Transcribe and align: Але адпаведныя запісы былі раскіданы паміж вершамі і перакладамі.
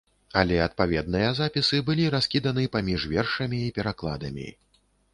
Але 0.39 0.55
адпаведныя 0.67 1.27
запісы 1.41 1.83
былі 1.91 2.09
раскіданы 2.17 2.67
паміж 2.79 3.01
вершамі 3.15 3.63
і 3.71 3.73
перакладамі. 3.81 4.53